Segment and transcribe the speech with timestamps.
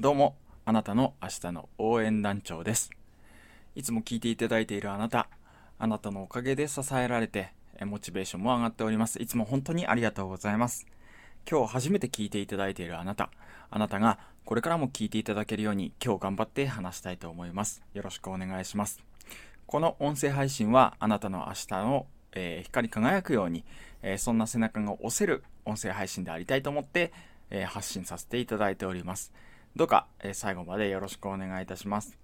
[0.00, 2.92] どうも、あなたの明日の応援団長です。
[3.74, 5.28] いつも聞いていただいているあなた、
[5.76, 9.20] あなたのおかげで支えられて、モチベーションも上がっております。
[9.20, 10.86] いつも本当にありがとうございます。
[11.50, 13.32] 今日初めて聞いていただいているあなた、
[13.70, 17.82] あなたがこれからも聞いていただけるように今日頑張って話したいと思います。
[17.92, 19.02] よろしくお願いします。
[19.66, 23.64] この音声配信はあなたの明日の、えー光り輝くように、
[24.02, 27.12] えーそんな背中が押せる音声配信でありたいと思って、
[27.50, 29.32] えー発信させていただいております。
[29.78, 32.18] どうか、え最後までよろしくお願いいたします。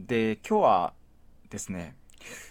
[0.00, 0.94] で、今日は
[1.48, 1.94] ですね、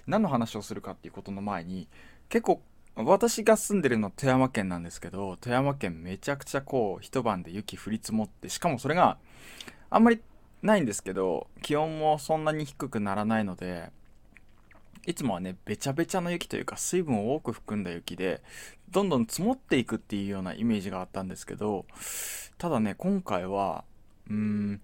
[0.07, 1.89] 何の話をするかっていうことの前に、
[2.29, 2.61] 結構
[2.95, 9.17] 私が住んでるのは富山県なんですけど、富山県めちゃくちゃこう一晩で雪降り積もって、しかもそれが
[9.89, 10.21] あんまり
[10.61, 13.91] ないんですけど、気温もそんなに低くならないので、
[15.05, 18.41] いつもはね、べちゃべちゃの雪というか、水分を多く含んだ雪で、
[18.91, 21.85] どんどん積もっていくっていうようなイメージがあったんですけど、
[22.57, 23.83] ただね、今回は、
[24.29, 24.81] うーん、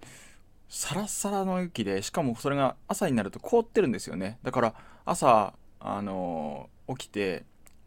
[0.68, 4.38] サラサラの雪で、しかもそれが朝になると凍ってるんですよね。
[4.42, 7.44] だから、朝、あのー起きて、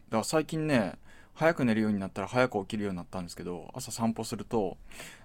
[0.09, 0.97] だから最近ね、
[1.33, 4.77] 早く寝るようになったら早く起きるようになったんですけど、朝散歩すると、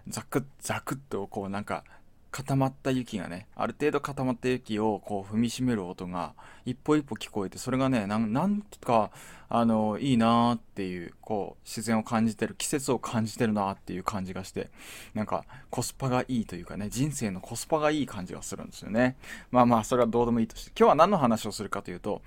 [0.09, 1.85] ザクッザクッとこうなんか
[2.31, 9.11] 固まった雪がね、ある程度固まった雪をこう踏みしめる音が一歩一歩聞こえて、それがね、なんとか、
[9.49, 14.71] あの、いいなーっていう、こう、自然を感じてる、季節を感じてるなーっていう感じがして、
[15.13, 19.17] なんかコスパがいいというかね、人生のコスパがいい感じがするんですよね。
[19.51, 22.23] まあまあ、それはどうでもいいとして、今日は何の話をするかというと、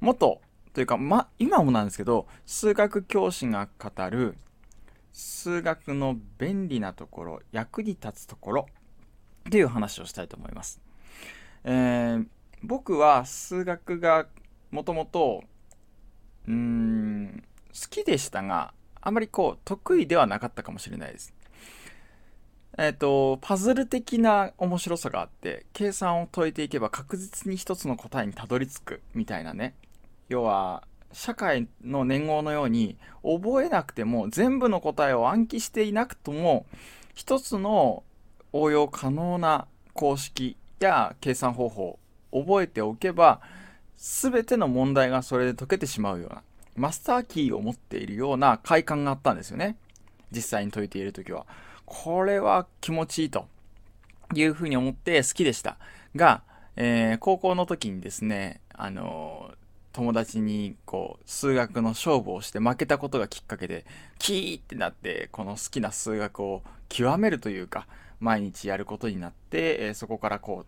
[0.00, 0.40] 元、
[0.72, 4.36] というか、ま、今もなんですけど、数学教師が語る、
[5.12, 8.66] 数学の便利なところ、役に立つところ、
[9.48, 10.80] っていう話をしたいと思います。
[11.64, 12.26] えー
[12.62, 14.26] 僕は数学が
[14.70, 15.44] もともと、
[16.46, 21.34] うん、好きでしたが、あまりこう、得意ではなかったかもしれないです。
[22.76, 29.74] えっ、と、パズル的な面白さがあって、計算を解いていけば確実に一つの答えにたどり着くみたいなね。
[30.28, 36.66] 要は、社会の年号のように、覚えなくても全部の答えを暗記していなくとも、
[37.14, 38.04] 一つの
[38.52, 41.98] 応用可能な公式や計算方法
[42.32, 43.40] を覚えておけば、
[43.96, 46.42] 全ての問題がそれで解けてしまうような、
[46.76, 49.76] マスターキーを持っているような快感があったんですよね。
[50.30, 51.46] 実際に解いているときは。
[51.84, 53.46] これは気持ちいいと
[54.34, 55.78] いうふうに思って好きでした。
[56.14, 56.42] が、
[56.76, 59.50] えー高校の時にですね、あの
[59.92, 63.84] 友達にこう数学の勝負をして負けたことがきっかけで
[64.20, 67.88] キーってなってこの好きな数学を極めるというか
[68.20, 70.66] 毎日やることになって、えーそこからこう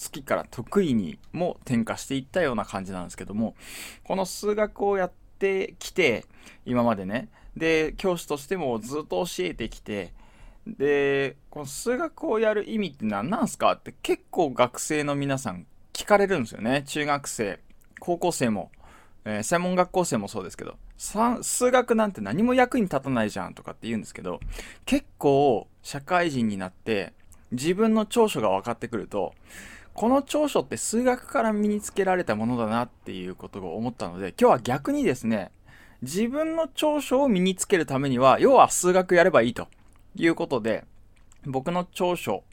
[0.00, 3.56] 好きから得意にも転化していったような感じなんですけども
[4.04, 6.24] この数学をやってきて
[6.64, 7.28] 今までね。
[7.56, 10.12] で教師としてもずっと教えてきて
[10.66, 16.84] でこの数学をやる意味って何なんすかって結構学生の皆さん聞かれるんですよね。
[16.86, 17.58] 中学生
[17.98, 18.70] 高校生も、
[19.24, 24.38] えー専門学校生もそうですけど数学なんて何も役に立たないじゃんとかって言うんですけど
[24.84, 27.14] 結構社会人になって
[27.50, 29.32] 自分の長所が分かってくると
[29.94, 35.50] この長所って数学から身につけられたものだなっていうことを思ったので今日は逆にですね
[36.02, 39.66] 自分の長所を身につけるためには要は数学やればいいと
[40.14, 40.84] いうことで
[41.46, 42.44] 僕の長所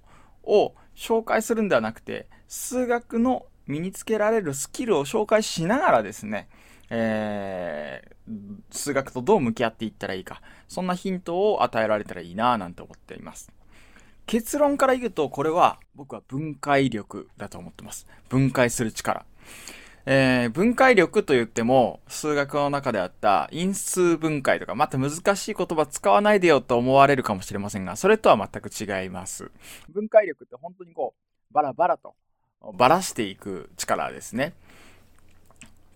[0.46, 6.47] を紹介するんではなくて数学の身につけられるスキルを紹介しながらですね、
[6.90, 8.16] えー
[8.72, 10.41] 数学とどう向き合っていったらいいか。
[10.68, 13.51] そんなヒントを与えられたらいいなぁなんて思っています。
[14.25, 18.07] 結論から言うとこれは僕は分解力だと思ってます。
[18.28, 19.25] 分解する力。
[20.07, 29.52] えー分解力と言っても数学の中であった因数分解とかまた難しい言葉使わないでよと思われるかもしれませんがそれとは全く違います。
[29.90, 31.13] 分解力って本当にこ
[31.52, 32.16] うバラバラと
[32.73, 34.53] バラしていく力ですね。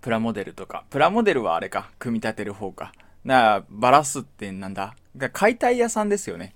[0.01, 0.85] プラモデルとか。
[0.89, 1.91] プラモデルはあれか。
[1.99, 2.93] 組み立てる方か。
[3.23, 4.95] なバラすってなんだ。
[5.33, 6.55] 解体屋さんですよね。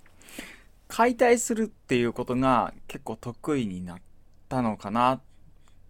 [0.88, 3.98] 解体するっていうことが結構得意になっ
[4.48, 5.20] たのかな。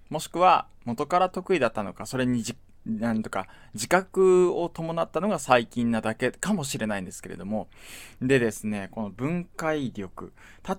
[0.09, 2.05] もしくは元から得意だったのか。
[2.05, 2.55] それにじ
[2.85, 7.67] なんとか自覚を伴ったのが最近なだけかもしれないんですけれども。
[8.21, 10.33] でですねこの分解力。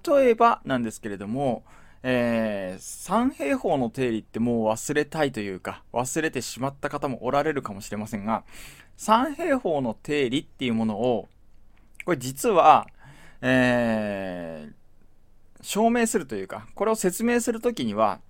[0.07, 1.65] 例えばなんですけれども
[2.07, 8.45] えー三平方の定理ってもう忘れたいというか忘れてしまった方もおられるかもしれませんが
[8.97, 11.29] 三平方の定理っていうものを
[12.05, 12.87] これ実は、
[13.41, 14.85] えー
[15.65, 18.21] 証明するというかこれを説明するときには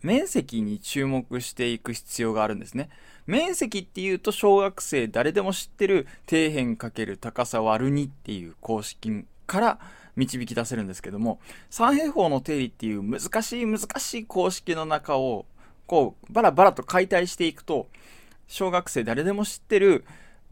[0.00, 2.88] 面積に注目していく必要があるんですね。
[3.26, 9.78] 面積っていうと小学生誰でも知ってる底辺かける高さ割る2っていう公式から
[10.16, 15.46] 導き出せるんですけども三平方の定理っていう難しい難しい公式の中を
[15.86, 17.88] こうバラバラと解体していくと
[18.46, 20.04] 小学生誰でも知ってる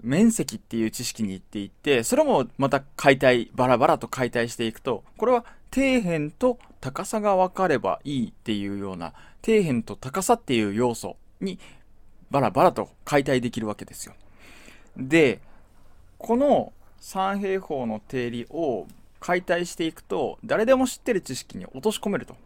[0.03, 9.13] 面積っていう知識に行っていってそれもまた解体バラバラと解体していくとこれは底辺と高さが分かればいいっていうような
[9.45, 11.59] 底辺と高さっていう要素に
[12.31, 14.15] バラバラと解体できるわけですよ。
[14.97, 15.41] で
[16.19, 16.73] この
[17.03, 18.87] 三平方の定理を
[19.19, 22.37] 解体していくと誰でも知ってる知識に落とし込めると。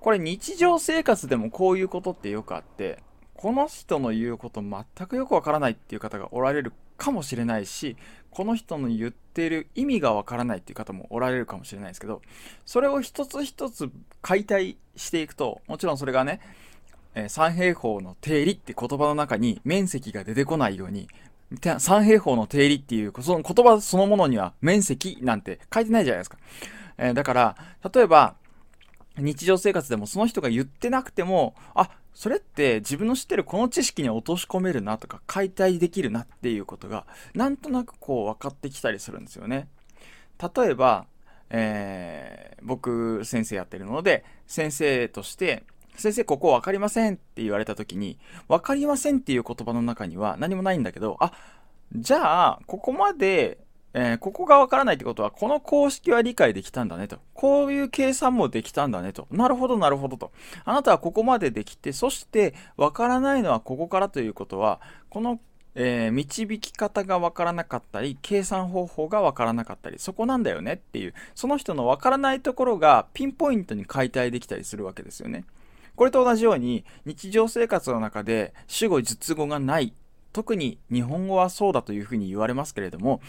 [0.00, 2.98] これ日常生活でもこういうことってよくあって
[3.34, 7.96] この人の言うこと全くよくわからないっていう方がおられるかもしれないし
[8.30, 12.22] この人の言ってる意味がわからないっていう方もおられるかもしれないですけど
[12.64, 13.90] それを一つ一つ
[14.22, 16.40] 解体していくともちろんそれがね、
[17.26, 21.08] 三平方の定理って言葉の中に面積が出てこないように
[21.78, 26.36] 三平方の定理っていうその言葉そのものには面積なんて書いてないじゃないですか、
[26.98, 27.56] えー、だから
[27.94, 28.34] 例えば
[29.16, 39.68] 日常生活でもその人が言ってなくてもあそれって自分の知ってるこの知識に落とし込めるなとか解体できるなっていうことがなんとなくこう分かってきたりするんですよね。
[40.56, 41.06] 例えば、
[41.50, 45.62] えー、僕先生やってるので先生として
[45.98, 48.18] 先生ここ分かりませんって言われた時に
[48.48, 51.32] 分かりませんっていう言葉の中には何もないんだけどあ
[51.94, 53.58] じゃあここまで
[53.94, 57.18] えー、ここがわからないってことは、この公式は理解できたんだねと。
[57.34, 59.26] こういう計算もできたんだねと。
[59.30, 60.30] なるほど、なるほどと。
[60.64, 65.40] あなたはここまでできて、そしてわからないのはここからということは、この、
[65.74, 75.44] えー、導き方がわからなかったり、計算方法がわからなかったり、そこなんだよねっていう、その人のわからないところがピンポイントに解体できたりするわけですよね。
[75.98, 79.92] これと同じように、日常生活の中で主語、述語がない。
[80.32, 83.20] 特に日本語はそうだというふうに言われますけれども、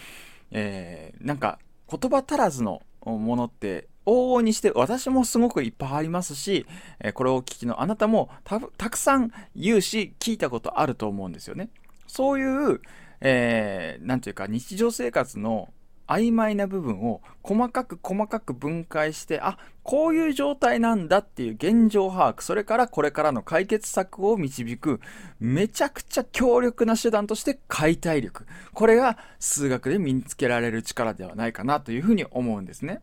[0.52, 1.58] えー、なんか
[1.90, 6.68] 言葉足らずのものって往々にして私もすごくいっぱいありますし、
[7.00, 8.60] えこれを聞きのあなたもた
[8.92, 11.70] くさん言うし聞いたことあると思うんですよね。
[12.06, 12.82] そういう、
[13.22, 15.74] えー、ていうか日常生活の
[16.10, 22.42] 曖昧な部分を細かく細かく分解してあこういう状態なんだっていう現状把握。
[22.42, 25.00] それからこれからの解決策を導く
[25.40, 28.48] めちゃくちゃ強力な手段として解体力。
[28.74, 33.02] これが数学で身につけられる力ではないかなというふうに思うんですね。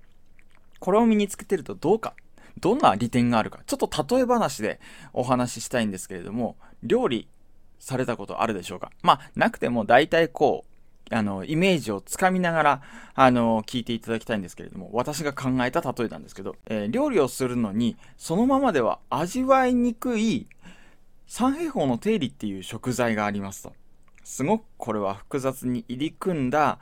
[0.80, 2.14] これを身につけてるとどうか。
[2.60, 3.60] どんな利点があるか。
[3.66, 4.80] ちょっと例え話で
[5.12, 7.28] お話ししたいんですけれども料理
[7.78, 8.90] されたことあるでしょうか。
[9.02, 10.75] まあなくても大体こう
[11.10, 12.82] あの、イメージをつかみながら、
[13.14, 20.48] あの、聞いていただきたいんですけれども、私が考えた例えなんですけど、えー、料理をするのに、そのままでは味わいにくい
[21.26, 23.72] 三平方の定理っていう食材がありますと。
[24.24, 26.78] すごくこれは複雑に入り組んだ、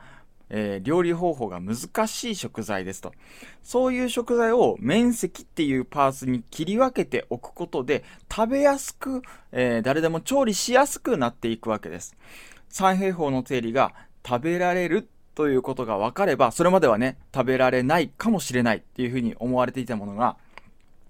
[0.49, 3.13] えー、料理方法が難しい食材ですと。
[3.63, 9.21] そういう食材を面積っていうパーツに切り分けておくことで、食べやすく、
[9.51, 12.15] えー、誰でも調理しやすくなっていくわけです。
[12.69, 13.93] 三平方の定理が
[14.25, 20.37] 食べられるということが分かれば、それまではね、食べられないかもしれないっていうふうに思われていたものが、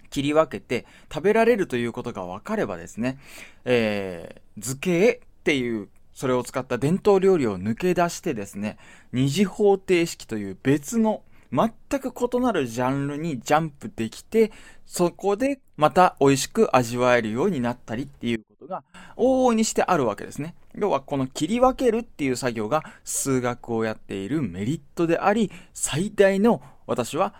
[0.09, 3.17] 切り分けて食べられるということが分かればですね、
[3.65, 8.77] えー、図形っていうそれを使った伝統料理を抜け出してですね、
[9.11, 14.51] 二次方程式という別の全く異なるジャンルにジャンプできて、
[14.85, 18.83] そこでまた美味しく味わえるようになったりっていうことが
[19.15, 20.55] 往々にしてあるわけですね。
[20.75, 27.33] 要はこの切り分けるっていう作業が数学をやっているメリットであり、最大の私は、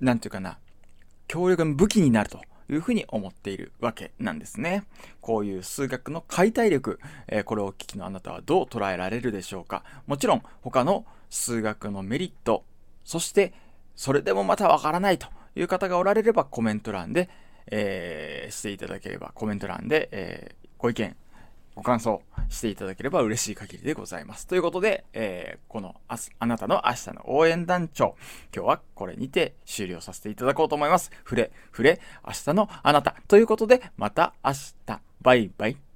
[0.00, 0.58] なんていうかな、
[1.28, 4.84] 強力な武器になるというふうに思っているわけなんですね。
[5.20, 9.84] こういう数学の解体力、えー、これをお聞きのあなたはどう捉えられるでしょうか。
[10.06, 12.64] もちろん他の数学のメリット、
[13.04, 13.54] そして
[13.96, 17.28] それでもまたわからないという方がおられればコメント欄で、
[17.66, 21.16] えー、していただければコメント欄で、えー、ご意見
[21.74, 24.46] ご感想していただければ嬉しい限りでございます。
[24.46, 28.16] ということで、えー、このああなたの明日の応援団長、
[28.54, 31.10] 今日はこれにて終了させていただこうと思います。
[31.24, 33.16] ふれ、ふれ、明日のあなた。
[33.28, 34.52] ということで、また明
[34.86, 35.00] 日。
[35.22, 35.89] バイバイ。